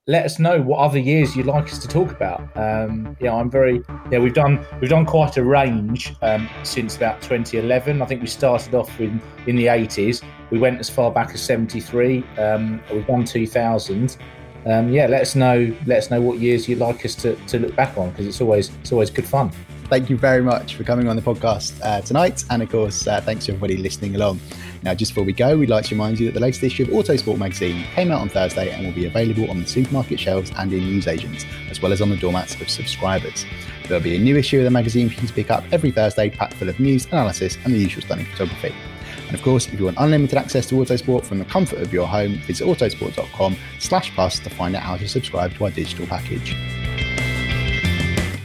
[0.09, 2.39] Let us know what other years you'd like us to talk about.
[2.55, 4.19] Um, yeah, I'm very yeah.
[4.19, 8.01] We've done we've done quite a range um, since about 2011.
[8.01, 10.23] I think we started off in in the 80s.
[10.49, 12.23] We went as far back as 73.
[12.37, 14.17] Um, we've done 2000.
[14.65, 15.75] Um, yeah, let us know.
[15.85, 18.39] Let us know what years you'd like us to, to look back on because it's
[18.39, 19.51] always it's always good fun
[19.89, 22.43] thank you very much for coming on the podcast uh, tonight.
[22.49, 24.39] And of course, uh, thanks to everybody listening along.
[24.83, 26.89] Now, just before we go, we'd like to remind you that the latest issue of
[26.89, 30.71] Autosport magazine came out on Thursday and will be available on the supermarket shelves and
[30.71, 33.45] in newsagents, as well as on the doormats of subscribers.
[33.87, 36.29] There'll be a new issue of the magazine for you to pick up every Thursday,
[36.29, 38.73] packed full of news, analysis, and the usual stunning photography.
[39.27, 42.07] And of course, if you want unlimited access to Autosport from the comfort of your
[42.07, 46.55] home, visit autosport.com slash plus to find out how to subscribe to our digital package.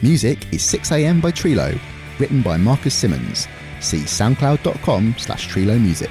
[0.03, 1.79] Music is 6am by Trilo,
[2.19, 3.47] written by Marcus Simmons.
[3.79, 6.11] See soundcloud.com slash Trilo Music.